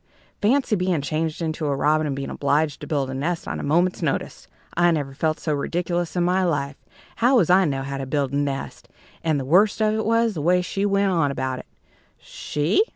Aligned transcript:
Fancy 0.41 0.75
being 0.75 1.01
changed 1.03 1.43
into 1.43 1.67
a 1.67 1.75
robin, 1.75 2.07
and 2.07 2.15
being 2.15 2.31
obliged 2.31 2.81
to 2.81 2.87
build 2.87 3.11
a 3.11 3.13
nest 3.13 3.47
at 3.47 3.59
a 3.59 3.61
moment's 3.61 4.01
notice! 4.01 4.47
I 4.75 4.89
never 4.89 5.13
felt 5.13 5.39
so 5.39 5.53
ridiculous 5.53 6.15
in 6.15 6.23
my 6.23 6.43
life. 6.43 6.83
How 7.17 7.35
was 7.37 7.51
I 7.51 7.65
to 7.65 7.69
know 7.69 7.83
how 7.83 7.99
to 7.99 8.07
build 8.07 8.31
a 8.31 8.35
nest! 8.35 8.89
And 9.23 9.39
the 9.39 9.45
worst 9.45 9.79
of 9.79 9.93
it 9.93 10.03
was 10.03 10.33
the 10.33 10.41
way 10.41 10.63
she 10.63 10.87
went 10.87 11.11
on 11.11 11.29
about 11.29 11.59
it." 11.59 11.67
"She!" 12.17 12.81